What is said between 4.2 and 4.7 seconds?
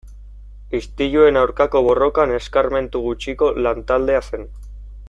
zen.